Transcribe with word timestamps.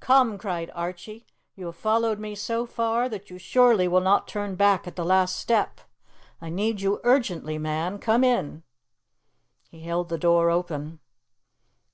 "Come!" 0.00 0.38
cried 0.38 0.70
Archie. 0.74 1.26
"You 1.56 1.66
have 1.66 1.76
followed 1.76 2.18
me 2.18 2.34
so 2.34 2.64
far 2.64 3.06
that 3.06 3.28
you 3.28 3.36
surely 3.36 3.86
will 3.86 4.00
not 4.00 4.26
turn 4.26 4.54
back 4.54 4.86
at 4.86 4.96
the 4.96 5.04
last 5.04 5.36
step. 5.36 5.78
I 6.40 6.48
need 6.48 6.80
you 6.80 7.02
urgently, 7.04 7.58
man. 7.58 7.98
Come 7.98 8.24
in!" 8.24 8.62
He 9.68 9.82
held 9.82 10.08
the 10.08 10.16
door 10.16 10.48
open. 10.50 11.00